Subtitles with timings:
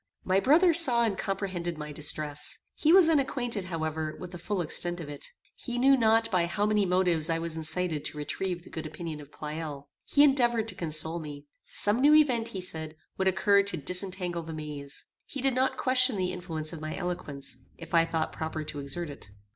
[0.23, 2.57] My brother saw and comprehended my distress.
[2.73, 5.23] He was unacquainted, however, with the full extent of it.
[5.55, 9.21] He knew not by how many motives I was incited to retrieve the good opinion
[9.21, 9.89] of Pleyel.
[10.05, 11.45] He endeavored to console me.
[11.65, 15.05] Some new event, he said, would occur to disentangle the maze.
[15.27, 19.11] He did not question the influence of my eloquence, if I thought proper to exert
[19.11, 19.29] it.